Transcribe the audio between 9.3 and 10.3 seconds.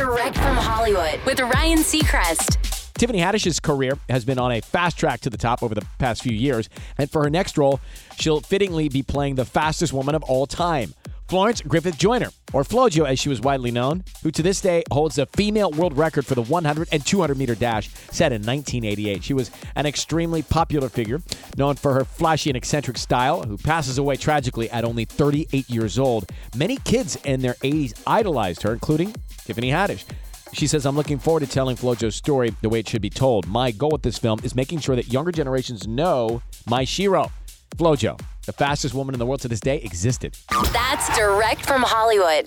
the fastest woman of